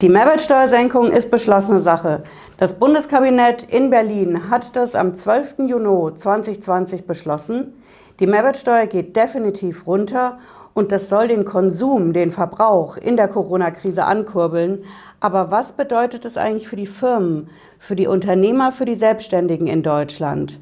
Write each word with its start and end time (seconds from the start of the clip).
Die 0.00 0.08
Mehrwertsteuersenkung 0.08 1.10
ist 1.10 1.28
beschlossene 1.28 1.80
Sache. 1.80 2.22
Das 2.56 2.74
Bundeskabinett 2.74 3.64
in 3.64 3.90
Berlin 3.90 4.48
hat 4.48 4.76
das 4.76 4.94
am 4.94 5.12
12. 5.12 5.66
Juni 5.66 6.14
2020 6.14 7.04
beschlossen. 7.04 7.82
Die 8.20 8.28
Mehrwertsteuer 8.28 8.86
geht 8.86 9.16
definitiv 9.16 9.88
runter 9.88 10.38
und 10.72 10.92
das 10.92 11.08
soll 11.08 11.26
den 11.26 11.44
Konsum, 11.44 12.12
den 12.12 12.30
Verbrauch 12.30 12.96
in 12.96 13.16
der 13.16 13.26
Corona-Krise 13.26 14.04
ankurbeln. 14.04 14.84
Aber 15.18 15.50
was 15.50 15.72
bedeutet 15.72 16.24
es 16.24 16.36
eigentlich 16.36 16.68
für 16.68 16.76
die 16.76 16.86
Firmen, 16.86 17.50
für 17.76 17.96
die 17.96 18.06
Unternehmer, 18.06 18.70
für 18.70 18.84
die 18.84 18.94
Selbstständigen 18.94 19.66
in 19.66 19.82
Deutschland? 19.82 20.60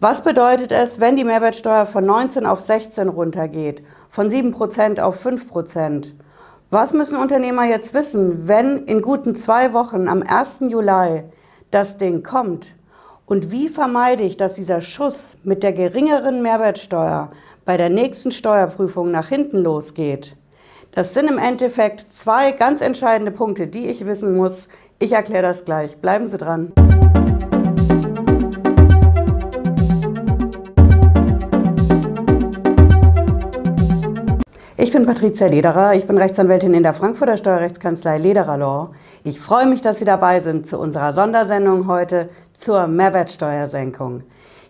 Was 0.00 0.22
bedeutet 0.22 0.70
es, 0.70 1.00
wenn 1.00 1.16
die 1.16 1.24
Mehrwertsteuer 1.24 1.86
von 1.86 2.04
19 2.04 2.44
auf 2.44 2.60
16 2.60 3.08
runtergeht, 3.08 3.82
von 4.10 4.28
7 4.28 4.52
Prozent 4.52 5.00
auf 5.00 5.18
5 5.18 5.48
Prozent? 5.48 6.14
Was 6.70 6.92
müssen 6.92 7.16
Unternehmer 7.16 7.64
jetzt 7.64 7.94
wissen, 7.94 8.48
wenn 8.48 8.86
in 8.86 9.00
guten 9.00 9.36
zwei 9.36 9.72
Wochen 9.72 10.08
am 10.08 10.24
1. 10.26 10.62
Juli 10.68 11.22
das 11.70 11.96
Ding 11.96 12.24
kommt? 12.24 12.74
Und 13.24 13.52
wie 13.52 13.68
vermeide 13.68 14.24
ich, 14.24 14.36
dass 14.36 14.54
dieser 14.54 14.80
Schuss 14.80 15.36
mit 15.44 15.62
der 15.62 15.72
geringeren 15.72 16.42
Mehrwertsteuer 16.42 17.30
bei 17.64 17.76
der 17.76 17.88
nächsten 17.88 18.32
Steuerprüfung 18.32 19.12
nach 19.12 19.28
hinten 19.28 19.58
losgeht? 19.58 20.36
Das 20.90 21.14
sind 21.14 21.30
im 21.30 21.38
Endeffekt 21.38 22.12
zwei 22.12 22.50
ganz 22.50 22.80
entscheidende 22.80 23.30
Punkte, 23.30 23.68
die 23.68 23.86
ich 23.86 24.04
wissen 24.04 24.36
muss. 24.36 24.66
Ich 24.98 25.12
erkläre 25.12 25.42
das 25.42 25.64
gleich. 25.64 25.98
Bleiben 25.98 26.26
Sie 26.26 26.36
dran. 26.36 26.72
Ich 34.78 34.92
bin 34.92 35.06
Patricia 35.06 35.46
Lederer, 35.46 35.94
ich 35.94 36.06
bin 36.06 36.18
Rechtsanwältin 36.18 36.74
in 36.74 36.82
der 36.82 36.92
Frankfurter 36.92 37.38
Steuerrechtskanzlei 37.38 38.18
Lederer 38.18 38.58
Law. 38.58 38.90
Ich 39.24 39.40
freue 39.40 39.64
mich, 39.64 39.80
dass 39.80 40.00
Sie 40.00 40.04
dabei 40.04 40.40
sind 40.40 40.66
zu 40.66 40.78
unserer 40.78 41.14
Sondersendung 41.14 41.86
heute 41.86 42.28
zur 42.52 42.86
Mehrwertsteuersenkung. 42.86 44.24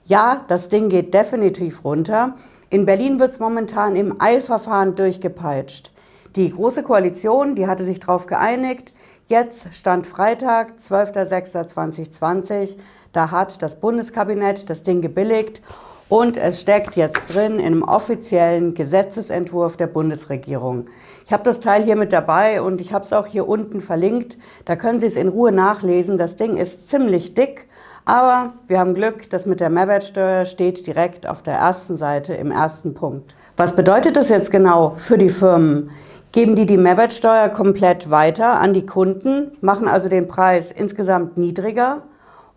Ja, 0.04 0.44
das 0.46 0.68
Ding 0.68 0.90
geht 0.90 1.12
definitiv 1.12 1.84
runter. 1.84 2.36
In 2.70 2.86
Berlin 2.86 3.18
wird 3.18 3.32
es 3.32 3.40
momentan 3.40 3.96
im 3.96 4.14
Eilverfahren 4.20 4.94
durchgepeitscht. 4.94 5.90
Die 6.36 6.52
Große 6.52 6.84
Koalition, 6.84 7.56
die 7.56 7.66
hatte 7.66 7.82
sich 7.82 7.98
darauf 7.98 8.26
geeinigt. 8.26 8.92
Jetzt 9.26 9.74
stand 9.74 10.06
Freitag, 10.06 10.74
12.06.2020. 10.88 12.76
Da 13.12 13.32
hat 13.32 13.60
das 13.60 13.80
Bundeskabinett 13.80 14.70
das 14.70 14.84
Ding 14.84 15.02
gebilligt 15.02 15.62
und 16.08 16.36
es 16.36 16.60
steckt 16.60 16.94
jetzt 16.96 17.34
drin 17.34 17.58
in 17.58 17.66
einem 17.66 17.82
offiziellen 17.82 18.74
Gesetzesentwurf 18.74 19.76
der 19.76 19.88
Bundesregierung. 19.88 20.86
Ich 21.24 21.32
habe 21.32 21.42
das 21.42 21.58
Teil 21.60 21.82
hier 21.82 21.96
mit 21.96 22.12
dabei 22.12 22.62
und 22.62 22.80
ich 22.80 22.92
habe 22.92 23.04
es 23.04 23.12
auch 23.12 23.26
hier 23.26 23.48
unten 23.48 23.80
verlinkt. 23.80 24.38
Da 24.64 24.76
können 24.76 25.00
Sie 25.00 25.06
es 25.06 25.16
in 25.16 25.28
Ruhe 25.28 25.50
nachlesen. 25.50 26.16
Das 26.16 26.36
Ding 26.36 26.56
ist 26.56 26.88
ziemlich 26.88 27.34
dick, 27.34 27.66
aber 28.04 28.52
wir 28.68 28.78
haben 28.78 28.94
Glück, 28.94 29.28
das 29.30 29.46
mit 29.46 29.58
der 29.58 29.70
Mehrwertsteuer 29.70 30.44
steht 30.44 30.86
direkt 30.86 31.28
auf 31.28 31.42
der 31.42 31.54
ersten 31.54 31.96
Seite 31.96 32.34
im 32.34 32.52
ersten 32.52 32.94
Punkt. 32.94 33.34
Was 33.56 33.74
bedeutet 33.74 34.16
das 34.16 34.28
jetzt 34.28 34.52
genau 34.52 34.92
für 34.96 35.18
die 35.18 35.28
Firmen? 35.28 35.90
Geben 36.30 36.54
die 36.54 36.66
die 36.66 36.76
Mehrwertsteuer 36.76 37.48
komplett 37.48 38.10
weiter 38.10 38.60
an 38.60 38.74
die 38.74 38.86
Kunden, 38.86 39.56
machen 39.60 39.88
also 39.88 40.08
den 40.08 40.28
Preis 40.28 40.70
insgesamt 40.70 41.36
niedriger? 41.36 42.02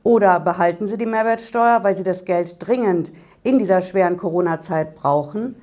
Oder 0.03 0.39
behalten 0.39 0.87
sie 0.87 0.97
die 0.97 1.05
Mehrwertsteuer, 1.05 1.83
weil 1.83 1.95
sie 1.95 2.03
das 2.03 2.25
Geld 2.25 2.55
dringend 2.59 3.11
in 3.43 3.59
dieser 3.59 3.81
schweren 3.81 4.17
Corona-Zeit 4.17 4.95
brauchen. 4.95 5.55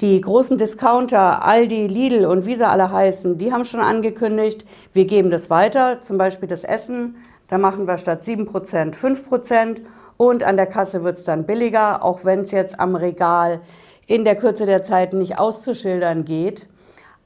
Die 0.00 0.20
großen 0.20 0.56
Discounter, 0.56 1.44
Aldi, 1.44 1.86
Lidl 1.86 2.24
und 2.24 2.46
wie 2.46 2.56
sie 2.56 2.66
alle 2.66 2.90
heißen, 2.90 3.36
die 3.36 3.52
haben 3.52 3.64
schon 3.64 3.80
angekündigt, 3.80 4.64
wir 4.94 5.04
geben 5.04 5.30
das 5.30 5.50
weiter, 5.50 6.00
zum 6.00 6.16
Beispiel 6.16 6.48
das 6.48 6.64
Essen. 6.64 7.16
Da 7.48 7.58
machen 7.58 7.86
wir 7.86 7.98
statt 7.98 8.22
7% 8.22 8.94
5% 8.94 9.80
und 10.16 10.42
an 10.42 10.56
der 10.56 10.66
Kasse 10.66 11.04
wird 11.04 11.18
es 11.18 11.24
dann 11.24 11.44
billiger, 11.44 12.02
auch 12.04 12.24
wenn 12.24 12.40
es 12.40 12.50
jetzt 12.50 12.80
am 12.80 12.94
Regal 12.94 13.60
in 14.06 14.24
der 14.24 14.36
Kürze 14.36 14.66
der 14.66 14.82
Zeit 14.82 15.12
nicht 15.12 15.38
auszuschildern 15.38 16.24
geht. 16.24 16.66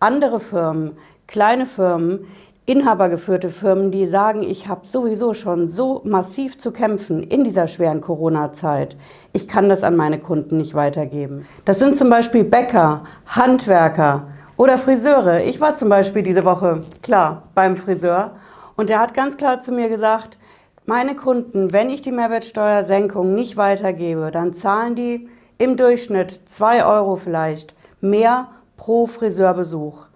Andere 0.01 0.41
Firmen, 0.41 0.97
kleine 1.27 1.67
Firmen, 1.67 2.27
inhabergeführte 2.67 3.51
Firmen, 3.51 3.91
die 3.91 4.07
sagen, 4.07 4.43
ich 4.43 4.69
habe 4.69 4.87
sowieso 4.87 5.35
schon 5.35 5.69
so 5.69 6.01
massiv 6.05 6.57
zu 6.57 6.73
kämpfen 6.73 7.23
in 7.23 7.45
dieser 7.45 7.69
schweren 7.69 8.01
Corona-Zeit. 8.01 8.97
Ich 9.33 9.49
kann 9.49 9.69
das 9.69 9.83
an 9.83 9.97
meine 9.97 10.19
Kunden 10.19 10.57
nicht 10.57 10.75
weitergeben. 10.75 11.47
Das 11.67 11.79
sind 11.79 11.97
zum 11.97 12.09
Beispiel 12.09 12.43
Bäcker, 12.43 13.05
Handwerker 13.27 14.29
oder 14.57 14.79
Friseure. 14.79 15.45
Ich 15.45 15.61
war 15.61 15.77
zum 15.77 15.91
Beispiel 15.91 16.23
diese 16.23 16.45
Woche, 16.45 16.81
klar, 17.03 17.43
beim 17.55 17.77
Friseur 17.77 18.33
und 18.77 18.89
der 18.89 19.01
hat 19.01 19.13
ganz 19.13 19.37
klar 19.37 19.61
zu 19.61 19.71
mir 19.71 19.89
gesagt, 19.89 20.39
meine 20.87 21.17
Kunden, 21.17 21.73
wenn 21.73 21.91
ich 21.91 22.03
die 22.03 22.13
Mehrwertsteuersenkung 22.13 23.35
nicht 23.35 23.57
weitergebe, 23.57 24.31
dann 24.31 24.55
zahlen 24.55 24.95
die 24.95 25.29
im 25.59 25.77
Durchschnitt 25.77 26.43
zwei 26.47 26.85
Euro 26.85 27.17
vielleicht 27.17 27.75
mehr 28.01 28.49
pro 28.77 29.07
Friseurbesuch. 29.07 30.07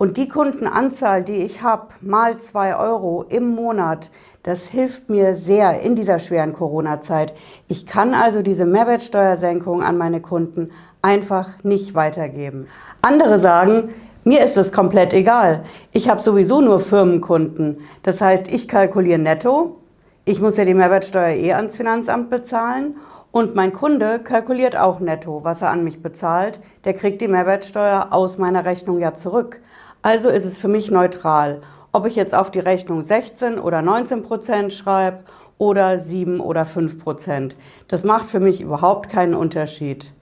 Und 0.00 0.16
die 0.16 0.28
Kundenanzahl, 0.28 1.22
die 1.22 1.36
ich 1.36 1.62
habe, 1.62 1.88
mal 2.00 2.38
zwei 2.38 2.74
Euro 2.74 3.26
im 3.28 3.54
Monat, 3.54 4.10
das 4.42 4.66
hilft 4.66 5.10
mir 5.10 5.36
sehr 5.36 5.82
in 5.82 5.94
dieser 5.94 6.18
schweren 6.18 6.54
Corona-Zeit. 6.54 7.34
Ich 7.68 7.84
kann 7.84 8.14
also 8.14 8.40
diese 8.40 8.64
Mehrwertsteuersenkung 8.64 9.82
an 9.82 9.98
meine 9.98 10.22
Kunden 10.22 10.70
einfach 11.02 11.62
nicht 11.64 11.94
weitergeben. 11.94 12.66
Andere 13.02 13.38
sagen, 13.38 13.90
mir 14.24 14.42
ist 14.42 14.56
es 14.56 14.72
komplett 14.72 15.12
egal. 15.12 15.64
Ich 15.92 16.08
habe 16.08 16.22
sowieso 16.22 16.62
nur 16.62 16.80
Firmenkunden. 16.80 17.80
Das 18.02 18.22
heißt, 18.22 18.50
ich 18.50 18.68
kalkuliere 18.68 19.18
netto. 19.18 19.76
Ich 20.24 20.40
muss 20.40 20.56
ja 20.56 20.64
die 20.64 20.72
Mehrwertsteuer 20.72 21.36
eh 21.36 21.52
ans 21.52 21.76
Finanzamt 21.76 22.30
bezahlen. 22.30 22.96
Und 23.32 23.54
mein 23.54 23.74
Kunde 23.74 24.18
kalkuliert 24.18 24.76
auch 24.76 24.98
netto, 24.98 25.44
was 25.44 25.60
er 25.60 25.68
an 25.68 25.84
mich 25.84 26.02
bezahlt. 26.02 26.58
Der 26.84 26.94
kriegt 26.94 27.20
die 27.20 27.28
Mehrwertsteuer 27.28 28.08
aus 28.12 28.38
meiner 28.38 28.64
Rechnung 28.64 28.98
ja 28.98 29.12
zurück. 29.12 29.60
Also 30.02 30.30
ist 30.30 30.46
es 30.46 30.58
für 30.58 30.68
mich 30.68 30.90
neutral, 30.90 31.60
ob 31.92 32.06
ich 32.06 32.16
jetzt 32.16 32.34
auf 32.34 32.50
die 32.50 32.58
Rechnung 32.58 33.02
16 33.02 33.58
oder 33.58 33.82
19 33.82 34.22
Prozent 34.22 34.72
schreibe 34.72 35.24
oder 35.58 35.98
7 35.98 36.40
oder 36.40 36.64
5 36.64 36.98
Prozent. 36.98 37.54
Das 37.86 38.02
macht 38.02 38.24
für 38.24 38.40
mich 38.40 38.62
überhaupt 38.62 39.10
keinen 39.10 39.34
Unterschied. 39.34 40.14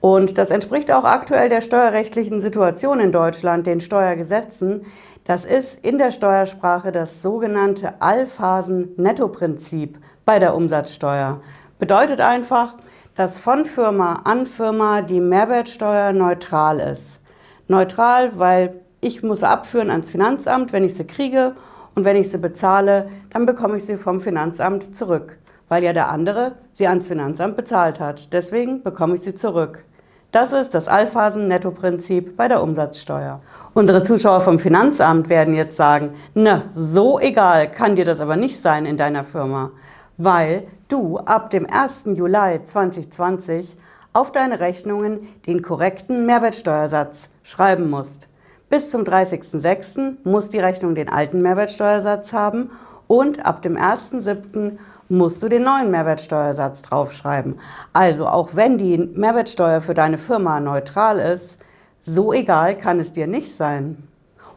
Und 0.00 0.38
das 0.38 0.50
entspricht 0.50 0.92
auch 0.92 1.02
aktuell 1.02 1.48
der 1.48 1.60
steuerrechtlichen 1.60 2.40
Situation 2.40 3.00
in 3.00 3.10
Deutschland, 3.10 3.66
den 3.66 3.80
Steuergesetzen. 3.80 4.86
Das 5.24 5.44
ist 5.44 5.84
in 5.84 5.98
der 5.98 6.12
Steuersprache 6.12 6.92
das 6.92 7.20
sogenannte 7.20 8.00
Allphasen-Netto-Prinzip 8.00 9.98
bei 10.24 10.38
der 10.38 10.54
Umsatzsteuer. 10.54 11.40
Bedeutet 11.80 12.20
einfach, 12.20 12.76
dass 13.16 13.40
von 13.40 13.64
Firma 13.64 14.20
an 14.24 14.46
Firma 14.46 15.02
die 15.02 15.20
Mehrwertsteuer 15.20 16.12
neutral 16.12 16.78
ist. 16.78 17.20
Neutral, 17.66 18.38
weil 18.38 18.80
ich 19.00 19.22
muss 19.22 19.40
sie 19.40 19.48
abführen 19.48 19.90
ans 19.90 20.10
Finanzamt, 20.10 20.72
wenn 20.72 20.84
ich 20.84 20.94
sie 20.94 21.06
kriege 21.06 21.54
und 21.94 22.04
wenn 22.04 22.16
ich 22.16 22.30
sie 22.30 22.38
bezahle, 22.38 23.08
dann 23.30 23.46
bekomme 23.46 23.76
ich 23.76 23.84
sie 23.84 23.96
vom 23.96 24.20
Finanzamt 24.20 24.94
zurück, 24.94 25.38
weil 25.68 25.82
ja 25.82 25.92
der 25.92 26.10
andere 26.10 26.52
sie 26.72 26.86
ans 26.86 27.08
Finanzamt 27.08 27.56
bezahlt 27.56 28.00
hat. 28.00 28.32
Deswegen 28.32 28.82
bekomme 28.82 29.14
ich 29.14 29.22
sie 29.22 29.34
zurück. 29.34 29.84
Das 30.32 30.52
ist 30.52 30.74
das 30.74 30.86
Allphasen-Netto-Prinzip 30.86 32.36
bei 32.36 32.46
der 32.46 32.62
Umsatzsteuer. 32.62 33.40
Unsere 33.74 34.04
Zuschauer 34.04 34.40
vom 34.40 34.60
Finanzamt 34.60 35.28
werden 35.28 35.54
jetzt 35.54 35.76
sagen, 35.76 36.14
na, 36.34 36.64
so 36.70 37.18
egal 37.18 37.68
kann 37.68 37.96
dir 37.96 38.04
das 38.04 38.20
aber 38.20 38.36
nicht 38.36 38.60
sein 38.60 38.86
in 38.86 38.96
deiner 38.96 39.24
Firma, 39.24 39.72
weil 40.18 40.68
du 40.88 41.18
ab 41.18 41.50
dem 41.50 41.66
1. 41.68 42.04
Juli 42.14 42.62
2020 42.62 43.76
auf 44.12 44.30
deine 44.30 44.60
Rechnungen 44.60 45.26
den 45.48 45.62
korrekten 45.62 46.26
Mehrwertsteuersatz 46.26 47.28
schreiben 47.42 47.90
musst. 47.90 48.29
Bis 48.70 48.88
zum 48.88 49.02
30.06. 49.02 50.18
muss 50.22 50.48
die 50.48 50.60
Rechnung 50.60 50.94
den 50.94 51.08
alten 51.08 51.42
Mehrwertsteuersatz 51.42 52.32
haben 52.32 52.70
und 53.08 53.44
ab 53.44 53.62
dem 53.62 53.76
1.07. 53.76 54.78
musst 55.08 55.42
du 55.42 55.48
den 55.48 55.64
neuen 55.64 55.90
Mehrwertsteuersatz 55.90 56.82
draufschreiben. 56.82 57.58
Also 57.92 58.28
auch 58.28 58.50
wenn 58.52 58.78
die 58.78 58.96
Mehrwertsteuer 58.96 59.80
für 59.80 59.94
deine 59.94 60.18
Firma 60.18 60.60
neutral 60.60 61.18
ist, 61.18 61.58
so 62.02 62.32
egal 62.32 62.76
kann 62.76 63.00
es 63.00 63.10
dir 63.10 63.26
nicht 63.26 63.52
sein. 63.56 63.96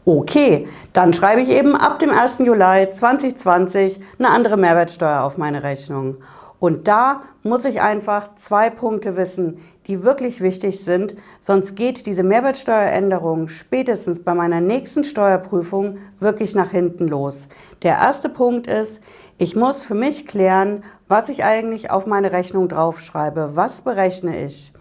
Okay, 0.05 0.67
dann 0.91 1.11
schreibe 1.13 1.41
ich 1.41 1.49
eben 1.49 1.75
ab 1.75 1.97
dem 1.97 2.11
1. 2.11 2.37
Juli 2.45 2.89
2020 2.91 3.99
eine 4.19 4.29
andere 4.29 4.57
Mehrwertsteuer 4.57 5.23
auf 5.23 5.39
meine 5.39 5.63
Rechnung. 5.63 6.17
Und 6.63 6.87
da 6.87 7.23
muss 7.43 7.65
ich 7.65 7.81
einfach 7.81 8.35
zwei 8.35 8.69
Punkte 8.69 9.17
wissen, 9.17 9.59
die 9.85 10.05
wirklich 10.05 10.39
wichtig 10.39 10.81
sind, 10.81 11.13
sonst 11.41 11.75
geht 11.75 12.05
diese 12.05 12.23
Mehrwertsteueränderung 12.23 13.49
spätestens 13.49 14.23
bei 14.23 14.33
meiner 14.33 14.61
nächsten 14.61 15.03
Steuerprüfung 15.03 15.97
wirklich 16.21 16.55
nach 16.55 16.69
hinten 16.71 17.09
los. 17.09 17.49
Der 17.81 17.97
erste 17.97 18.29
Punkt 18.29 18.67
ist, 18.67 19.03
ich 19.37 19.57
muss 19.57 19.83
für 19.83 19.93
mich 19.93 20.25
klären, 20.25 20.85
was 21.09 21.27
ich 21.27 21.43
eigentlich 21.43 21.91
auf 21.91 22.05
meine 22.05 22.31
Rechnung 22.31 22.69
draufschreibe. 22.69 23.57
Was 23.57 23.81
berechne 23.81 24.45
ich? 24.45 24.71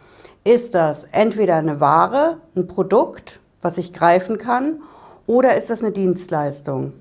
Ist 0.44 0.76
das 0.76 1.02
entweder 1.11 1.56
eine 1.56 1.81
Ware, 1.81 2.37
ein 2.55 2.69
Produkt, 2.69 3.40
was 3.61 3.76
ich 3.76 3.93
greifen 3.93 4.38
kann, 4.38 4.82
oder 5.26 5.56
ist 5.56 5.69
das 5.69 5.82
eine 5.82 5.90
Dienstleistung? 5.90 6.93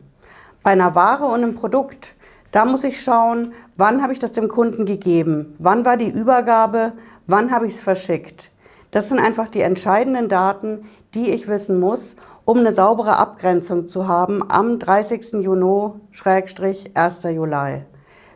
Bei 0.63 0.71
einer 0.71 0.95
Ware 0.95 1.25
und 1.25 1.43
einem 1.43 1.53
Produkt, 1.53 2.15
da 2.51 2.65
muss 2.65 2.83
ich 2.83 3.01
schauen, 3.01 3.53
wann 3.77 4.01
habe 4.03 4.13
ich 4.13 4.19
das 4.19 4.33
dem 4.33 4.49
Kunden 4.49 4.85
gegeben, 4.85 5.55
wann 5.57 5.85
war 5.85 5.97
die 5.97 6.09
Übergabe, 6.09 6.93
wann 7.27 7.51
habe 7.51 7.65
ich 7.67 7.75
es 7.75 7.81
verschickt. 7.81 8.51
Das 8.91 9.07
sind 9.07 9.19
einfach 9.19 9.47
die 9.47 9.61
entscheidenden 9.61 10.27
Daten, 10.27 10.85
die 11.13 11.29
ich 11.29 11.47
wissen 11.47 11.79
muss, 11.79 12.17
um 12.43 12.57
eine 12.59 12.73
saubere 12.73 13.17
Abgrenzung 13.17 13.87
zu 13.87 14.07
haben 14.09 14.43
am 14.49 14.79
30. 14.79 15.33
Juni-1. 15.43 17.29
Juli. 17.29 17.83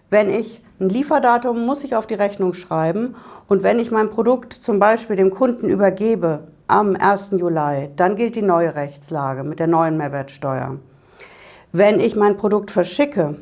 Wenn 0.10 0.30
ich 0.30 0.64
ein 0.80 0.90
Lieferdatum 0.90 1.66
muss 1.66 1.84
ich 1.84 1.96
auf 1.96 2.08
die 2.08 2.14
Rechnung 2.14 2.54
schreiben 2.54 3.16
und 3.48 3.64
wenn 3.64 3.80
ich 3.80 3.92
mein 3.92 4.10
Produkt 4.10 4.54
zum 4.54 4.80
Beispiel 4.80 5.18
dem 5.18 5.32
Kunden 5.32 5.70
übergebe 5.70 6.46
am 6.68 6.96
1. 6.96 7.32
Juli, 7.32 7.90
dann 7.96 8.16
gilt 8.16 8.36
die 8.36 8.42
neue 8.42 8.76
Rechtslage 8.76 9.44
mit 9.44 9.60
der 9.60 9.68
neuen 9.68 9.98
Mehrwertsteuer. 9.98 10.78
Wenn 11.74 12.00
ich 12.00 12.16
mein 12.16 12.38
Produkt 12.38 12.72
verschicke 12.72 13.36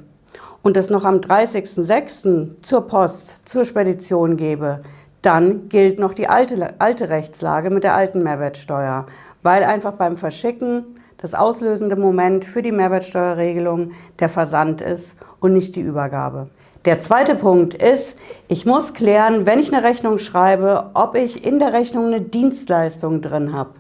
und 0.64 0.78
es 0.78 0.90
noch 0.90 1.04
am 1.04 1.18
30.06. 1.18 2.62
zur 2.62 2.88
Post, 2.88 3.48
zur 3.48 3.66
Spedition 3.66 4.38
gebe, 4.38 4.82
dann 5.22 5.70
gilt 5.70 6.00
noch 6.00 6.14
die 6.14 6.28
alte, 6.28 6.74
alte 6.80 7.10
Rechtslage 7.10 7.70
mit 7.70 7.84
der 7.84 7.96
alten 7.96 8.24
Mehrwertsteuer, 8.24 9.06
weil 9.44 9.64
einfach 9.64 9.94
beim 9.94 10.18
Verschicken 10.18 10.86
das 11.18 11.36
auslösende 11.36 11.96
Moment 11.96 12.44
für 12.44 12.62
die 12.62 12.72
Mehrwertsteuerregelung 12.72 13.92
der 14.20 14.30
Versand 14.30 14.82
ist 14.82 15.18
und 15.40 15.54
nicht 15.54 15.76
die 15.76 15.82
Übergabe. 15.82 16.50
Der 16.86 17.00
zweite 17.00 17.36
Punkt 17.36 17.74
ist, 17.74 18.18
ich 18.50 18.66
muss 18.66 18.94
klären, 18.94 19.46
wenn 19.46 19.60
ich 19.60 19.74
eine 19.74 19.86
Rechnung 19.86 20.20
schreibe, 20.20 20.92
ob 20.94 21.16
ich 21.16 21.46
in 21.46 21.60
der 21.60 21.72
Rechnung 21.72 22.08
eine 22.08 22.20
Dienstleistung 22.20 23.22
drin 23.22 23.54
habe. 23.54 23.72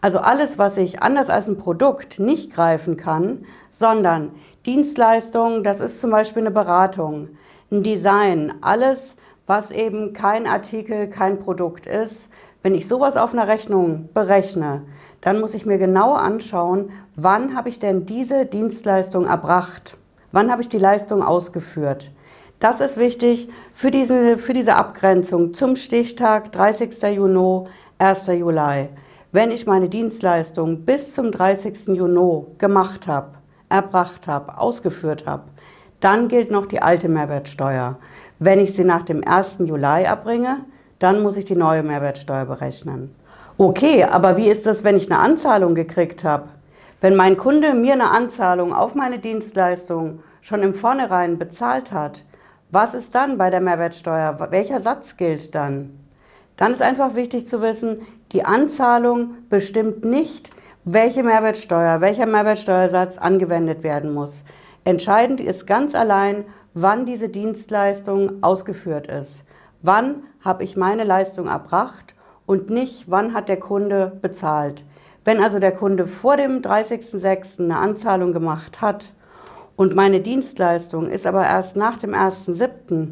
Also 0.00 0.18
alles, 0.18 0.58
was 0.58 0.76
ich 0.76 1.02
anders 1.02 1.30
als 1.30 1.48
ein 1.48 1.58
Produkt 1.58 2.18
nicht 2.18 2.52
greifen 2.52 2.96
kann, 2.96 3.44
sondern 3.70 4.30
Dienstleistung, 4.68 5.62
das 5.62 5.80
ist 5.80 5.98
zum 5.98 6.10
Beispiel 6.10 6.42
eine 6.42 6.50
Beratung, 6.50 7.30
ein 7.72 7.82
Design, 7.82 8.52
alles, 8.60 9.16
was 9.46 9.70
eben 9.70 10.12
kein 10.12 10.46
Artikel, 10.46 11.08
kein 11.08 11.38
Produkt 11.38 11.86
ist. 11.86 12.28
Wenn 12.62 12.74
ich 12.74 12.86
sowas 12.86 13.16
auf 13.16 13.32
einer 13.32 13.48
Rechnung 13.48 14.10
berechne, 14.12 14.82
dann 15.22 15.40
muss 15.40 15.54
ich 15.54 15.64
mir 15.64 15.78
genau 15.78 16.12
anschauen, 16.12 16.90
wann 17.16 17.56
habe 17.56 17.70
ich 17.70 17.78
denn 17.78 18.04
diese 18.04 18.44
Dienstleistung 18.44 19.24
erbracht? 19.24 19.96
Wann 20.32 20.50
habe 20.50 20.60
ich 20.60 20.68
die 20.68 20.76
Leistung 20.76 21.22
ausgeführt? 21.22 22.10
Das 22.58 22.80
ist 22.80 22.98
wichtig 22.98 23.48
für 23.72 23.90
diese, 23.90 24.36
für 24.36 24.52
diese 24.52 24.74
Abgrenzung 24.74 25.54
zum 25.54 25.76
Stichtag 25.76 26.52
30. 26.52 27.16
Juni, 27.16 27.66
1. 27.96 28.26
Juli. 28.26 28.90
Wenn 29.32 29.50
ich 29.50 29.64
meine 29.64 29.88
Dienstleistung 29.88 30.84
bis 30.84 31.14
zum 31.14 31.32
30. 31.32 31.88
Juni 31.88 32.44
gemacht 32.58 33.08
habe, 33.08 33.38
erbracht 33.68 34.28
habe, 34.28 34.58
ausgeführt 34.58 35.26
habe, 35.26 35.44
dann 36.00 36.28
gilt 36.28 36.50
noch 36.50 36.66
die 36.66 36.80
alte 36.80 37.08
Mehrwertsteuer. 37.08 37.98
Wenn 38.38 38.60
ich 38.60 38.74
sie 38.74 38.84
nach 38.84 39.02
dem 39.02 39.26
1. 39.26 39.58
Juli 39.60 40.04
erbringe, 40.04 40.64
dann 40.98 41.22
muss 41.22 41.36
ich 41.36 41.44
die 41.44 41.56
neue 41.56 41.82
Mehrwertsteuer 41.82 42.44
berechnen. 42.44 43.14
Okay, 43.56 44.04
aber 44.04 44.36
wie 44.36 44.48
ist 44.48 44.66
das, 44.66 44.84
wenn 44.84 44.96
ich 44.96 45.10
eine 45.10 45.20
Anzahlung 45.20 45.74
gekriegt 45.74 46.22
habe? 46.22 46.48
Wenn 47.00 47.16
mein 47.16 47.36
Kunde 47.36 47.74
mir 47.74 47.94
eine 47.94 48.10
Anzahlung 48.10 48.72
auf 48.72 48.94
meine 48.94 49.18
Dienstleistung 49.18 50.20
schon 50.40 50.62
im 50.62 50.74
Vornherein 50.74 51.38
bezahlt 51.38 51.92
hat, 51.92 52.24
was 52.70 52.94
ist 52.94 53.14
dann 53.14 53.38
bei 53.38 53.50
der 53.50 53.60
Mehrwertsteuer? 53.60 54.38
Welcher 54.50 54.80
Satz 54.80 55.16
gilt 55.16 55.54
dann? 55.54 55.98
Dann 56.56 56.72
ist 56.72 56.82
einfach 56.82 57.14
wichtig 57.14 57.46
zu 57.46 57.62
wissen, 57.62 58.00
die 58.32 58.44
Anzahlung 58.44 59.30
bestimmt 59.48 60.04
nicht, 60.04 60.50
welche 60.92 61.22
Mehrwertsteuer, 61.22 62.00
welcher 62.00 62.24
Mehrwertsteuersatz 62.24 63.18
angewendet 63.18 63.82
werden 63.82 64.14
muss. 64.14 64.42
Entscheidend 64.84 65.38
ist 65.38 65.66
ganz 65.66 65.94
allein, 65.94 66.46
wann 66.72 67.04
diese 67.04 67.28
Dienstleistung 67.28 68.42
ausgeführt 68.42 69.06
ist. 69.06 69.44
Wann 69.82 70.22
habe 70.40 70.64
ich 70.64 70.78
meine 70.78 71.04
Leistung 71.04 71.46
erbracht 71.46 72.14
und 72.46 72.70
nicht, 72.70 73.10
wann 73.10 73.34
hat 73.34 73.50
der 73.50 73.58
Kunde 73.58 74.18
bezahlt. 74.22 74.86
Wenn 75.26 75.42
also 75.42 75.58
der 75.58 75.72
Kunde 75.72 76.06
vor 76.06 76.38
dem 76.38 76.62
30.06. 76.62 77.60
eine 77.60 77.76
Anzahlung 77.76 78.32
gemacht 78.32 78.80
hat, 78.80 79.12
und 79.76 79.94
meine 79.94 80.20
Dienstleistung 80.20 81.08
ist 81.08 81.24
aber 81.24 81.44
erst 81.44 81.76
nach 81.76 81.98
dem 81.98 82.12
1.7., 82.12 83.10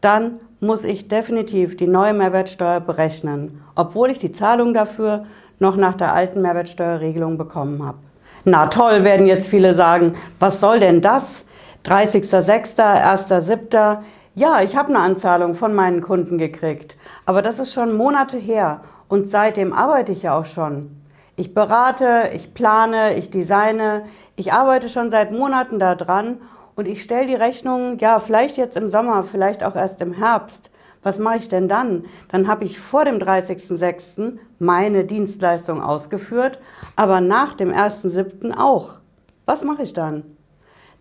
dann 0.00 0.40
muss 0.58 0.82
ich 0.82 1.06
definitiv 1.06 1.76
die 1.76 1.86
neue 1.86 2.14
Mehrwertsteuer 2.14 2.80
berechnen, 2.80 3.62
obwohl 3.76 4.10
ich 4.10 4.18
die 4.18 4.32
Zahlung 4.32 4.74
dafür 4.74 5.26
noch 5.58 5.76
nach 5.76 5.94
der 5.94 6.12
alten 6.12 6.42
Mehrwertsteuerregelung 6.42 7.38
bekommen 7.38 7.84
habe. 7.84 7.98
Na 8.44 8.66
toll, 8.66 9.04
werden 9.04 9.26
jetzt 9.26 9.48
viele 9.48 9.74
sagen, 9.74 10.14
was 10.38 10.60
soll 10.60 10.80
denn 10.80 11.00
das? 11.00 11.44
30.06., 11.86 12.78
1.7., 12.78 13.98
ja, 14.36 14.62
ich 14.62 14.76
habe 14.76 14.88
eine 14.88 14.98
Anzahlung 14.98 15.54
von 15.54 15.74
meinen 15.74 16.00
Kunden 16.00 16.38
gekriegt, 16.38 16.96
aber 17.24 17.40
das 17.40 17.60
ist 17.60 17.72
schon 17.72 17.96
Monate 17.96 18.36
her 18.36 18.80
und 19.08 19.30
seitdem 19.30 19.72
arbeite 19.72 20.10
ich 20.10 20.24
ja 20.24 20.36
auch 20.36 20.44
schon. 20.44 20.90
Ich 21.36 21.54
berate, 21.54 22.30
ich 22.32 22.52
plane, 22.52 23.14
ich 23.14 23.30
designe, 23.30 24.04
ich 24.34 24.52
arbeite 24.52 24.88
schon 24.88 25.10
seit 25.10 25.30
Monaten 25.30 25.78
daran 25.78 26.38
und 26.74 26.88
ich 26.88 27.02
stelle 27.02 27.28
die 27.28 27.34
Rechnung, 27.34 27.98
ja, 27.98 28.18
vielleicht 28.18 28.56
jetzt 28.56 28.76
im 28.76 28.88
Sommer, 28.88 29.22
vielleicht 29.24 29.62
auch 29.62 29.76
erst 29.76 30.00
im 30.00 30.12
Herbst. 30.12 30.70
Was 31.04 31.18
mache 31.18 31.36
ich 31.36 31.48
denn 31.48 31.68
dann? 31.68 32.06
Dann 32.30 32.48
habe 32.48 32.64
ich 32.64 32.80
vor 32.80 33.04
dem 33.04 33.18
30.06. 33.18 34.38
meine 34.58 35.04
Dienstleistung 35.04 35.82
ausgeführt, 35.82 36.58
aber 36.96 37.20
nach 37.20 37.54
dem 37.54 37.70
1.07. 37.70 38.56
auch. 38.58 38.98
Was 39.44 39.62
mache 39.62 39.82
ich 39.82 39.92
dann? 39.92 40.24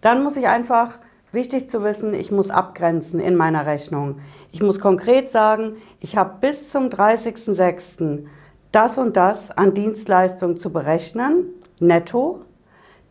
Dann 0.02 0.22
muss 0.22 0.36
ich 0.36 0.48
einfach, 0.48 1.00
wichtig 1.32 1.70
zu 1.70 1.84
wissen, 1.84 2.14
ich 2.14 2.32
muss 2.32 2.50
abgrenzen 2.50 3.22
in 3.22 3.38
meiner 3.38 3.66
Rechnung. 3.66 4.20
Ich 4.52 4.62
muss 4.62 4.82
konkret 4.82 5.32
sagen, 5.32 5.78
ich 6.02 6.18
habe 6.18 6.36
bis 6.42 6.70
zum 6.70 6.90
30.06 6.90 8.26
das 8.74 8.98
und 8.98 9.16
das 9.16 9.52
an 9.52 9.74
Dienstleistung 9.74 10.60
zu 10.60 10.74
berechnen, 10.74 11.46
netto. 11.80 12.42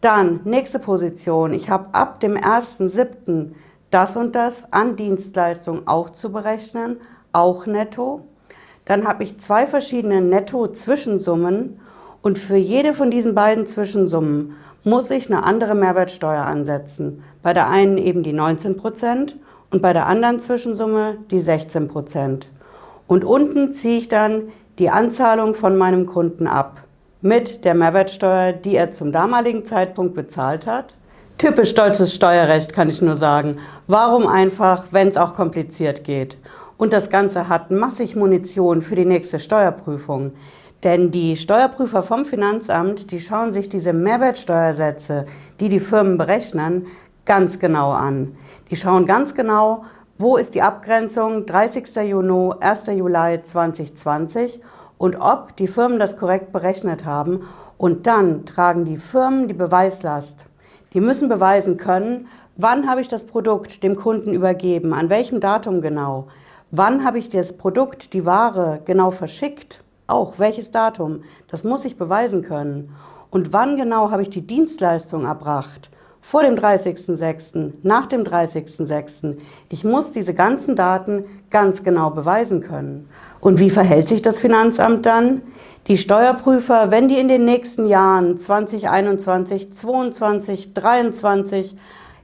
Dann 0.02 0.40
nächste 0.44 0.78
Position, 0.78 1.54
ich 1.54 1.70
habe 1.70 1.94
ab 1.94 2.20
dem 2.20 2.36
1.7. 2.36 3.52
das 3.92 4.16
und 4.16 4.34
das 4.34 4.72
an 4.72 4.96
Dienstleistung 4.96 5.86
auch 5.86 6.10
zu 6.10 6.32
berechnen, 6.32 7.00
auch 7.32 7.66
netto. 7.66 8.22
Dann 8.84 9.06
habe 9.06 9.22
ich 9.22 9.38
zwei 9.38 9.66
verschiedene 9.66 10.20
Netto-Zwischensummen 10.20 11.78
und 12.22 12.38
für 12.38 12.56
jede 12.56 12.94
von 12.94 13.10
diesen 13.10 13.34
beiden 13.34 13.66
Zwischensummen 13.66 14.56
muss 14.82 15.10
ich 15.10 15.30
eine 15.30 15.44
andere 15.44 15.74
Mehrwertsteuer 15.74 16.42
ansetzen. 16.44 17.22
Bei 17.42 17.52
der 17.52 17.68
einen 17.68 17.98
eben 17.98 18.22
die 18.22 18.32
19 18.32 18.76
Prozent 18.76 19.38
und 19.70 19.82
bei 19.82 19.92
der 19.92 20.06
anderen 20.06 20.40
Zwischensumme 20.40 21.18
die 21.30 21.40
16 21.40 21.88
Prozent. 21.88 22.50
Und 23.06 23.24
unten 23.24 23.72
ziehe 23.72 23.98
ich 23.98 24.08
dann 24.08 24.48
die 24.78 24.90
Anzahlung 24.90 25.54
von 25.54 25.76
meinem 25.76 26.06
Kunden 26.06 26.46
ab 26.46 26.84
mit 27.20 27.64
der 27.64 27.74
Mehrwertsteuer, 27.74 28.52
die 28.52 28.74
er 28.74 28.90
zum 28.90 29.12
damaligen 29.12 29.64
Zeitpunkt 29.64 30.14
bezahlt 30.14 30.66
hat. 30.66 30.94
Typisch 31.38 31.74
deutsches 31.74 32.14
Steuerrecht 32.14 32.72
kann 32.72 32.88
ich 32.88 33.02
nur 33.02 33.16
sagen. 33.16 33.56
Warum 33.86 34.26
einfach, 34.26 34.86
wenn 34.90 35.08
es 35.08 35.16
auch 35.16 35.34
kompliziert 35.34 36.04
geht? 36.04 36.38
Und 36.76 36.92
das 36.92 37.10
Ganze 37.10 37.48
hat 37.48 37.70
massig 37.70 38.16
Munition 38.16 38.82
für 38.82 38.94
die 38.94 39.04
nächste 39.04 39.38
Steuerprüfung. 39.38 40.32
Denn 40.82 41.12
die 41.12 41.36
Steuerprüfer 41.36 42.02
vom 42.02 42.24
Finanzamt, 42.24 43.12
die 43.12 43.20
schauen 43.20 43.52
sich 43.52 43.68
diese 43.68 43.92
Mehrwertsteuersätze, 43.92 45.26
die 45.60 45.68
die 45.68 45.78
Firmen 45.78 46.18
berechnen, 46.18 46.86
ganz 47.24 47.58
genau 47.58 47.92
an. 47.92 48.36
Die 48.70 48.76
schauen 48.76 49.06
ganz 49.06 49.34
genau, 49.34 49.84
wo 50.18 50.36
ist 50.36 50.54
die 50.54 50.62
Abgrenzung 50.62 51.46
30. 51.46 51.94
Juni, 52.08 52.54
1. 52.60 52.86
Juli 52.86 53.42
2020 53.42 54.60
und 54.98 55.16
ob 55.20 55.56
die 55.56 55.68
Firmen 55.68 55.98
das 55.98 56.16
korrekt 56.16 56.52
berechnet 56.52 57.04
haben. 57.04 57.40
Und 57.78 58.06
dann 58.06 58.44
tragen 58.44 58.84
die 58.84 58.98
Firmen 58.98 59.48
die 59.48 59.54
Beweislast. 59.54 60.46
Die 60.92 61.00
müssen 61.00 61.28
beweisen 61.28 61.76
können, 61.76 62.28
wann 62.56 62.88
habe 62.88 63.00
ich 63.00 63.08
das 63.08 63.24
Produkt 63.24 63.82
dem 63.82 63.96
Kunden 63.96 64.34
übergeben, 64.34 64.92
an 64.92 65.10
welchem 65.10 65.40
Datum 65.40 65.80
genau, 65.80 66.28
wann 66.70 67.04
habe 67.04 67.18
ich 67.18 67.28
das 67.28 67.56
Produkt, 67.56 68.12
die 68.12 68.26
Ware 68.26 68.80
genau 68.84 69.10
verschickt, 69.10 69.82
auch 70.06 70.38
welches 70.38 70.70
Datum, 70.70 71.22
das 71.48 71.64
muss 71.64 71.84
ich 71.84 71.96
beweisen 71.96 72.42
können. 72.42 72.94
Und 73.30 73.52
wann 73.52 73.76
genau 73.76 74.10
habe 74.10 74.22
ich 74.22 74.30
die 74.30 74.46
Dienstleistung 74.46 75.24
erbracht 75.24 75.90
vor 76.20 76.44
dem 76.44 76.54
30.06., 76.54 77.72
nach 77.82 78.06
dem 78.06 78.22
30.06. 78.22 79.38
Ich 79.70 79.84
muss 79.84 80.12
diese 80.12 80.34
ganzen 80.34 80.76
Daten 80.76 81.24
ganz 81.50 81.82
genau 81.82 82.10
beweisen 82.10 82.60
können. 82.60 83.08
Und 83.40 83.58
wie 83.58 83.70
verhält 83.70 84.08
sich 84.08 84.22
das 84.22 84.38
Finanzamt 84.38 85.04
dann? 85.04 85.42
Die 85.88 85.98
Steuerprüfer, 85.98 86.92
wenn 86.92 87.08
die 87.08 87.18
in 87.18 87.26
den 87.26 87.44
nächsten 87.44 87.88
Jahren 87.88 88.38
2021, 88.38 89.72
2022, 89.72 90.74
2023, 90.74 91.76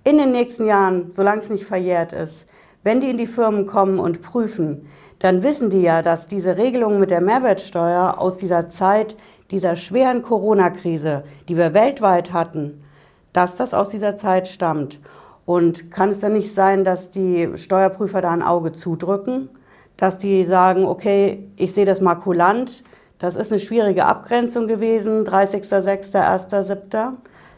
in 0.04 0.16
den 0.16 0.30
nächsten 0.30 0.64
Jahren, 0.64 1.08
solange 1.10 1.42
es 1.42 1.50
nicht 1.50 1.64
verjährt 1.66 2.12
ist, 2.12 2.46
wenn 2.84 3.00
die 3.00 3.10
in 3.10 3.16
die 3.16 3.26
Firmen 3.26 3.66
kommen 3.66 3.98
und 3.98 4.22
prüfen, 4.22 4.86
dann 5.18 5.42
wissen 5.42 5.70
die 5.70 5.82
ja, 5.82 6.02
dass 6.02 6.28
diese 6.28 6.56
Regelung 6.56 7.00
mit 7.00 7.10
der 7.10 7.20
Mehrwertsteuer 7.20 8.14
aus 8.18 8.36
dieser 8.36 8.70
Zeit, 8.70 9.16
dieser 9.50 9.74
schweren 9.74 10.22
Corona-Krise, 10.22 11.24
die 11.48 11.56
wir 11.56 11.74
weltweit 11.74 12.32
hatten, 12.32 12.84
dass 13.32 13.56
das 13.56 13.74
aus 13.74 13.88
dieser 13.88 14.16
Zeit 14.16 14.46
stammt. 14.46 15.00
Und 15.46 15.90
kann 15.90 16.10
es 16.10 16.20
dann 16.20 16.34
nicht 16.34 16.54
sein, 16.54 16.84
dass 16.84 17.10
die 17.10 17.48
Steuerprüfer 17.56 18.20
da 18.20 18.30
ein 18.30 18.42
Auge 18.42 18.70
zudrücken, 18.70 19.48
dass 19.96 20.18
die 20.18 20.44
sagen, 20.44 20.84
okay, 20.84 21.50
ich 21.56 21.74
sehe 21.74 21.86
das 21.86 22.00
mal 22.00 22.14
kulant, 22.14 22.84
das 23.18 23.34
ist 23.34 23.50
eine 23.50 23.60
schwierige 23.60 24.06
Abgrenzung 24.06 24.68
gewesen, 24.68 25.24
30.06., 25.24 26.14
1.07. 26.14 27.14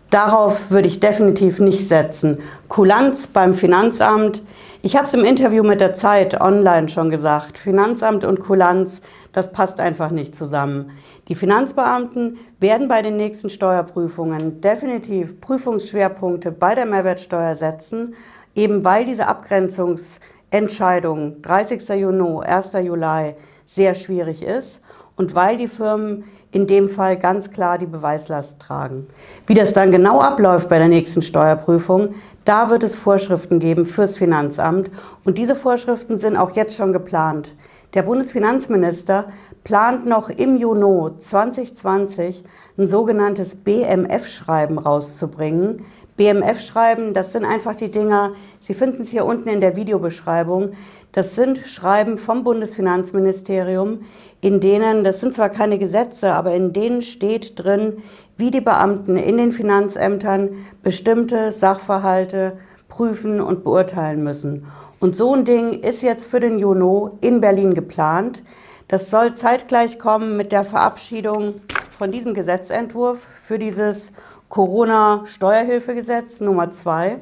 Darauf 0.08 0.70
würde 0.70 0.88
ich 0.88 1.00
definitiv 1.00 1.58
nicht 1.60 1.86
setzen. 1.86 2.38
Kulanz 2.68 3.26
beim 3.28 3.52
Finanzamt. 3.54 4.42
Ich 4.82 4.96
habe 4.96 5.06
es 5.06 5.14
im 5.14 5.24
Interview 5.24 5.62
mit 5.62 5.80
der 5.80 5.92
Zeit 5.92 6.40
online 6.40 6.88
schon 6.88 7.10
gesagt. 7.10 7.58
Finanzamt 7.58 8.24
und 8.24 8.40
Kulanz, 8.40 9.02
das 9.32 9.52
passt 9.52 9.78
einfach 9.78 10.10
nicht 10.10 10.34
zusammen. 10.34 10.92
Die 11.28 11.34
Finanzbeamten 11.34 12.38
werden 12.58 12.88
bei 12.88 13.02
den 13.02 13.18
nächsten 13.18 13.50
Steuerprüfungen 13.50 14.62
definitiv 14.62 15.38
Prüfungsschwerpunkte 15.40 16.50
bei 16.50 16.74
der 16.74 16.86
Mehrwertsteuer 16.86 17.54
setzen, 17.54 18.14
eben 18.56 18.84
weil 18.84 19.04
diese 19.04 19.28
Abgrenzungsentscheidung 19.28 21.42
30. 21.42 21.88
Juni, 21.90 22.44
1. 22.44 22.72
Juli 22.82 23.36
sehr 23.66 23.94
schwierig 23.94 24.42
ist 24.42 24.80
und 25.20 25.34
weil 25.34 25.58
die 25.58 25.68
Firmen 25.68 26.24
in 26.50 26.66
dem 26.66 26.88
Fall 26.88 27.18
ganz 27.18 27.50
klar 27.50 27.76
die 27.76 27.84
Beweislast 27.84 28.58
tragen. 28.58 29.06
Wie 29.46 29.52
das 29.52 29.74
dann 29.74 29.90
genau 29.90 30.22
abläuft 30.22 30.70
bei 30.70 30.78
der 30.78 30.88
nächsten 30.88 31.20
Steuerprüfung, 31.20 32.14
da 32.46 32.70
wird 32.70 32.84
es 32.84 32.96
Vorschriften 32.96 33.58
geben 33.58 33.84
fürs 33.84 34.16
Finanzamt 34.16 34.90
und 35.24 35.36
diese 35.36 35.54
Vorschriften 35.54 36.16
sind 36.18 36.38
auch 36.38 36.56
jetzt 36.56 36.74
schon 36.74 36.94
geplant. 36.94 37.54
Der 37.92 38.02
Bundesfinanzminister 38.02 39.26
plant 39.62 40.06
noch 40.06 40.30
im 40.30 40.56
Juni 40.56 41.10
2020 41.18 42.42
ein 42.78 42.88
sogenanntes 42.88 43.56
BMF-Schreiben 43.56 44.78
rauszubringen. 44.78 45.84
BMF-Schreiben, 46.16 47.12
das 47.12 47.32
sind 47.32 47.44
einfach 47.44 47.74
die 47.74 47.90
Dinger, 47.90 48.32
Sie 48.62 48.74
finden 48.74 49.02
es 49.02 49.10
hier 49.10 49.24
unten 49.24 49.48
in 49.48 49.60
der 49.60 49.74
Videobeschreibung, 49.74 50.72
das 51.12 51.34
sind 51.34 51.58
Schreiben 51.58 52.18
vom 52.18 52.44
Bundesfinanzministerium, 52.44 54.04
in 54.40 54.60
denen, 54.60 55.02
das 55.04 55.20
sind 55.20 55.34
zwar 55.34 55.48
keine 55.48 55.78
Gesetze, 55.78 56.32
aber 56.32 56.54
in 56.54 56.72
denen 56.72 57.02
steht 57.02 57.58
drin, 57.58 58.02
wie 58.36 58.50
die 58.50 58.60
Beamten 58.60 59.16
in 59.16 59.36
den 59.36 59.52
Finanzämtern 59.52 60.50
bestimmte 60.82 61.52
Sachverhalte 61.52 62.58
prüfen 62.88 63.40
und 63.40 63.64
beurteilen 63.64 64.22
müssen. 64.22 64.66
Und 64.98 65.16
so 65.16 65.34
ein 65.34 65.44
Ding 65.44 65.72
ist 65.82 66.02
jetzt 66.02 66.26
für 66.26 66.40
den 66.40 66.58
Juni 66.58 67.10
in 67.20 67.40
Berlin 67.40 67.74
geplant. 67.74 68.42
Das 68.88 69.10
soll 69.10 69.34
zeitgleich 69.34 69.98
kommen 69.98 70.36
mit 70.36 70.52
der 70.52 70.64
Verabschiedung 70.64 71.54
von 71.90 72.12
diesem 72.12 72.34
Gesetzentwurf 72.34 73.18
für 73.20 73.58
dieses 73.58 74.12
Corona-Steuerhilfegesetz 74.48 76.40
Nummer 76.40 76.70
2. 76.70 77.18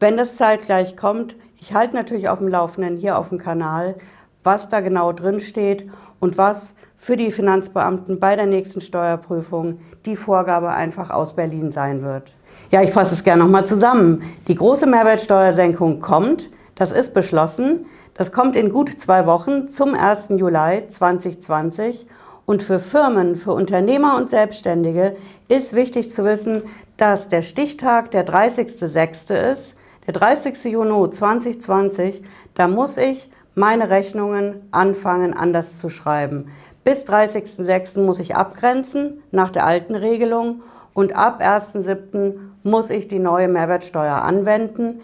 Wenn 0.00 0.16
das 0.16 0.36
zeitgleich 0.36 0.96
kommt, 0.96 1.36
ich 1.60 1.74
halte 1.74 1.96
natürlich 1.96 2.28
auf 2.28 2.38
dem 2.38 2.48
Laufenden 2.48 2.96
hier 2.96 3.18
auf 3.18 3.30
dem 3.30 3.38
Kanal, 3.38 3.96
was 4.44 4.68
da 4.68 4.80
genau 4.80 5.12
drin 5.12 5.40
steht 5.40 5.88
und 6.20 6.38
was 6.38 6.74
für 6.96 7.16
die 7.16 7.30
Finanzbeamten 7.30 8.18
bei 8.18 8.36
der 8.36 8.46
nächsten 8.46 8.80
Steuerprüfung 8.80 9.78
die 10.04 10.16
Vorgabe 10.16 10.70
einfach 10.70 11.10
aus 11.10 11.34
Berlin 11.34 11.72
sein 11.72 12.02
wird. 12.02 12.36
Ja, 12.70 12.82
ich 12.82 12.90
fasse 12.90 13.14
es 13.14 13.24
gerne 13.24 13.42
nochmal 13.44 13.66
zusammen. 13.66 14.22
Die 14.46 14.54
große 14.54 14.86
Mehrwertsteuersenkung 14.86 16.00
kommt, 16.00 16.50
das 16.74 16.92
ist 16.92 17.14
beschlossen. 17.14 17.86
Das 18.14 18.32
kommt 18.32 18.56
in 18.56 18.70
gut 18.70 18.88
zwei 18.88 19.26
Wochen 19.26 19.68
zum 19.68 19.94
1. 19.94 20.30
Juli 20.30 20.86
2020. 20.88 22.06
Und 22.46 22.62
für 22.62 22.78
Firmen, 22.78 23.36
für 23.36 23.52
Unternehmer 23.52 24.16
und 24.16 24.30
Selbstständige 24.30 25.16
ist 25.48 25.74
wichtig 25.74 26.10
zu 26.10 26.24
wissen, 26.24 26.62
dass 26.96 27.28
der 27.28 27.42
Stichtag 27.42 28.10
der 28.10 28.26
30.06. 28.26 29.52
ist. 29.52 29.76
Der 30.08 30.14
30. 30.14 30.64
Juni 30.72 31.10
2020, 31.10 32.22
da 32.54 32.66
muss 32.66 32.96
ich 32.96 33.30
meine 33.54 33.90
Rechnungen 33.90 34.66
anfangen 34.70 35.34
anders 35.34 35.78
zu 35.78 35.90
schreiben. 35.90 36.46
Bis 36.82 37.04
30.06. 37.04 38.00
muss 38.00 38.18
ich 38.18 38.34
abgrenzen 38.34 39.22
nach 39.32 39.50
der 39.50 39.66
alten 39.66 39.94
Regelung 39.94 40.62
und 40.94 41.14
ab 41.14 41.42
1.07. 41.42 42.36
muss 42.62 42.88
ich 42.88 43.06
die 43.06 43.18
neue 43.18 43.48
Mehrwertsteuer 43.48 44.22
anwenden. 44.22 45.02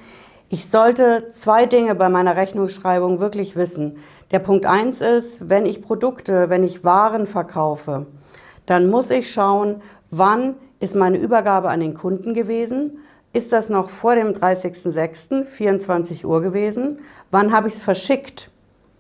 Ich 0.49 0.71
sollte 0.71 1.29
zwei 1.31 1.67
Dinge 1.67 1.95
bei 1.95 2.09
meiner 2.09 2.37
Rechnungsschreibung 2.39 3.21
wirklich 3.21 3.57
wissen. 3.57 3.99
Der 4.31 4.39
Punkt 4.39 4.65
1 4.65 5.03
ist, 5.03 5.51
wenn 5.51 5.67
ich 5.67 5.83
Produkte, 5.83 6.49
wenn 6.49 6.65
ich 6.65 6.83
Waren 6.83 7.27
verkaufe, 7.27 8.07
dann 8.65 8.89
muss 8.89 9.11
ich 9.11 9.31
schauen, 9.31 9.83
wann 10.11 10.55
ist 10.81 10.97
meine 10.97 11.19
Übergabe 11.19 11.69
an 11.69 11.81
den 11.81 11.93
Kunden 11.93 12.33
gewesen, 12.33 13.01
ist 13.35 13.53
das 13.53 13.69
noch 13.69 13.91
vor 13.91 14.15
dem 14.15 14.29
30.06., 14.29 15.45
24 15.45 16.25
Uhr 16.25 16.41
gewesen? 16.41 17.01
Wann 17.33 17.53
habe 17.53 17.67
ich 17.67 17.75
es 17.75 17.83
verschickt? 17.83 18.49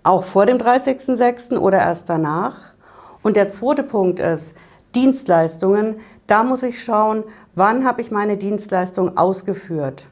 Auch 0.02 0.24
vor 0.24 0.44
dem 0.44 0.58
30.06. 0.58 1.56
oder 1.56 1.78
erst 1.78 2.08
danach? 2.08 2.74
Und 3.22 3.36
der 3.36 3.48
zweite 3.48 3.84
Punkt 3.84 4.18
ist 4.18 4.54
Dienstleistungen. 4.94 6.00
Da 6.26 6.42
muss 6.42 6.64
ich 6.64 6.82
schauen, 6.82 7.22
wann 7.54 7.86
habe 7.86 8.00
ich 8.00 8.10
meine 8.10 8.36
Dienstleistung 8.36 9.16
ausgeführt? 9.16 10.08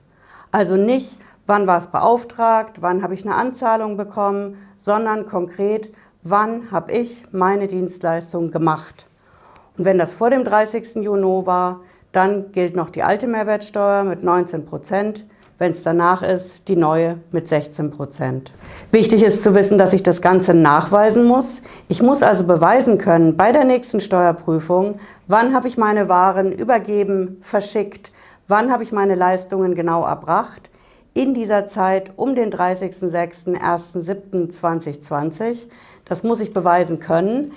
Also 0.52 0.76
nicht, 0.76 1.18
wann 1.46 1.66
war 1.66 1.78
es 1.78 1.88
beauftragt, 1.88 2.80
wann 2.80 3.02
habe 3.02 3.14
ich 3.14 3.26
eine 3.26 3.34
Anzahlung 3.34 3.96
bekommen, 3.96 4.56
sondern 4.76 5.26
konkret, 5.26 5.92
wann 6.22 6.70
habe 6.70 6.92
ich 6.92 7.24
meine 7.32 7.66
Dienstleistung 7.66 8.52
gemacht. 8.52 9.08
Und 9.76 9.84
wenn 9.84 9.98
das 9.98 10.14
vor 10.14 10.30
dem 10.30 10.44
30. 10.44 10.96
Juni 11.02 11.44
war, 11.44 11.80
dann 12.12 12.52
gilt 12.52 12.76
noch 12.76 12.90
die 12.90 13.02
alte 13.02 13.26
Mehrwertsteuer 13.26 14.04
mit 14.04 14.22
19 14.22 14.64
Prozent. 14.64 15.26
Wenn 15.58 15.72
es 15.72 15.84
danach 15.84 16.22
ist, 16.22 16.66
die 16.66 16.74
neue 16.74 17.18
mit 17.30 17.46
16 17.46 17.92
Prozent. 17.92 18.52
Wichtig 18.90 19.22
ist 19.22 19.44
zu 19.44 19.54
wissen, 19.54 19.78
dass 19.78 19.92
ich 19.92 20.02
das 20.02 20.20
Ganze 20.20 20.54
nachweisen 20.54 21.24
muss. 21.24 21.62
Ich 21.88 22.02
muss 22.02 22.22
also 22.22 22.44
beweisen 22.44 22.98
können 22.98 23.36
bei 23.36 23.52
der 23.52 23.64
nächsten 23.64 24.00
Steuerprüfung, 24.00 24.98
wann 25.28 25.54
habe 25.54 25.68
ich 25.68 25.78
meine 25.78 26.08
Waren 26.08 26.50
übergeben, 26.50 27.36
verschickt, 27.42 28.10
wann 28.48 28.72
habe 28.72 28.82
ich 28.82 28.90
meine 28.90 29.14
Leistungen 29.14 29.76
genau 29.76 30.04
erbracht 30.04 30.72
in 31.14 31.34
dieser 31.34 31.66
Zeit 31.66 32.12
um 32.16 32.34
den 32.34 32.50
30.06., 32.50 33.60
1.07.2020. 33.60 35.66
Das 36.04 36.24
muss 36.24 36.40
ich 36.40 36.52
beweisen 36.54 37.00
können. 37.00 37.52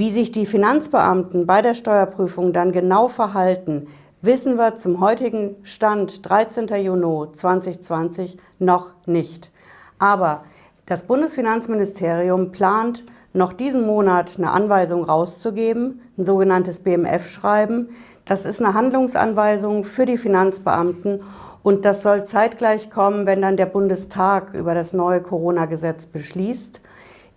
Wie 0.00 0.10
sich 0.10 0.32
die 0.32 0.46
Finanzbeamten 0.46 1.46
bei 1.46 1.60
der 1.60 1.74
Steuerprüfung 1.74 2.54
dann 2.54 2.72
genau 2.72 3.06
verhalten, 3.06 3.86
wissen 4.22 4.56
wir 4.56 4.76
zum 4.76 4.98
heutigen 5.00 5.56
Stand 5.62 6.26
13. 6.26 6.68
Juni 6.82 7.30
2020 7.30 8.38
noch 8.58 8.94
nicht. 9.04 9.50
Aber 9.98 10.44
das 10.86 11.02
Bundesfinanzministerium 11.02 12.50
plant 12.50 13.04
noch 13.34 13.52
diesen 13.52 13.86
Monat 13.86 14.38
eine 14.38 14.52
Anweisung 14.52 15.04
rauszugeben, 15.04 16.00
ein 16.16 16.24
sogenanntes 16.24 16.80
BMF-Schreiben. 16.80 17.90
Das 18.24 18.46
ist 18.46 18.62
eine 18.62 18.72
Handlungsanweisung 18.72 19.84
für 19.84 20.06
die 20.06 20.16
Finanzbeamten 20.16 21.20
und 21.62 21.84
das 21.84 22.02
soll 22.02 22.24
zeitgleich 22.24 22.88
kommen, 22.88 23.26
wenn 23.26 23.42
dann 23.42 23.58
der 23.58 23.66
Bundestag 23.66 24.54
über 24.54 24.74
das 24.74 24.94
neue 24.94 25.20
Corona-Gesetz 25.20 26.06
beschließt. 26.06 26.80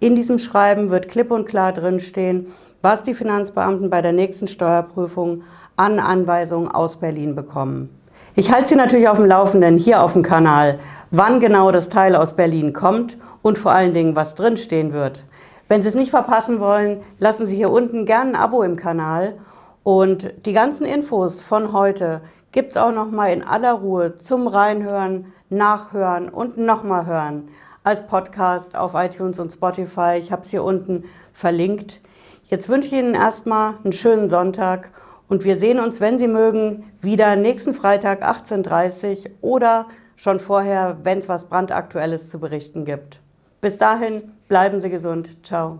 In 0.03 0.17
diesem 0.17 0.37
Schreiben 0.37 0.89
wird 0.89 1.07
klipp 1.07 1.31
und 1.31 1.45
klar 1.45 1.71
drinstehen, 1.71 2.47
was 2.81 3.03
die 3.03 3.13
Finanzbeamten 3.13 3.89
bei 3.89 4.01
der 4.01 4.11
nächsten 4.11 4.49
Steuerprüfung 4.49 5.43
an 5.77 5.97
Anweisungen 5.97 6.69
aus 6.69 6.97
Berlin 6.97 7.35
bekommen. 7.35 7.87
Ich 8.35 8.51
halte 8.51 8.67
Sie 8.67 8.75
natürlich 8.75 9.07
auf 9.07 9.15
dem 9.15 9.27
Laufenden 9.27 9.77
hier 9.77 10.03
auf 10.03 10.11
dem 10.11 10.21
Kanal, 10.21 10.77
wann 11.11 11.39
genau 11.39 11.71
das 11.71 11.87
Teil 11.87 12.17
aus 12.17 12.33
Berlin 12.33 12.73
kommt 12.73 13.17
und 13.41 13.57
vor 13.57 13.71
allen 13.71 13.93
Dingen, 13.93 14.13
was 14.13 14.35
drinstehen 14.35 14.91
wird. 14.91 15.23
Wenn 15.69 15.81
Sie 15.81 15.87
es 15.87 15.95
nicht 15.95 16.11
verpassen 16.11 16.59
wollen, 16.59 16.99
lassen 17.17 17.47
Sie 17.47 17.55
hier 17.55 17.71
unten 17.71 18.05
gerne 18.05 18.31
ein 18.31 18.35
Abo 18.35 18.61
im 18.61 18.75
Kanal 18.75 19.35
und 19.83 20.33
die 20.45 20.51
ganzen 20.51 20.85
Infos 20.85 21.41
von 21.41 21.71
heute 21.71 22.19
gibt 22.51 22.71
es 22.71 22.77
auch 22.77 22.91
noch 22.91 23.09
mal 23.09 23.31
in 23.31 23.41
aller 23.41 23.71
Ruhe 23.71 24.15
zum 24.15 24.47
Reinhören, 24.47 25.31
Nachhören 25.49 26.27
und 26.27 26.57
nochmal 26.57 27.05
hören 27.05 27.47
als 27.83 28.07
Podcast 28.07 28.75
auf 28.75 28.93
iTunes 28.95 29.39
und 29.39 29.51
Spotify. 29.51 30.17
Ich 30.19 30.31
habe 30.31 30.43
es 30.43 30.49
hier 30.49 30.63
unten 30.63 31.05
verlinkt. 31.33 32.01
Jetzt 32.45 32.69
wünsche 32.69 32.87
ich 32.87 32.93
Ihnen 32.93 33.15
erstmal 33.15 33.75
einen 33.83 33.93
schönen 33.93 34.29
Sonntag 34.29 34.91
und 35.27 35.43
wir 35.43 35.57
sehen 35.57 35.79
uns, 35.79 36.01
wenn 36.01 36.19
Sie 36.19 36.27
mögen, 36.27 36.91
wieder 37.01 37.35
nächsten 37.35 37.73
Freitag 37.73 38.23
18.30 38.23 39.25
Uhr 39.25 39.31
oder 39.41 39.87
schon 40.15 40.39
vorher, 40.39 40.97
wenn 41.03 41.19
es 41.19 41.29
was 41.29 41.45
brandaktuelles 41.45 42.29
zu 42.29 42.39
berichten 42.39 42.85
gibt. 42.85 43.19
Bis 43.61 43.77
dahin, 43.77 44.33
bleiben 44.47 44.79
Sie 44.79 44.89
gesund. 44.89 45.37
Ciao. 45.43 45.79